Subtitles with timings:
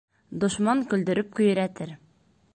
[0.43, 1.97] Дошман көлдөрөп көйрәтер.